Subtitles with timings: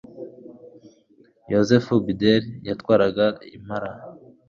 [1.53, 3.89] yozefu bideri yatwaraga impara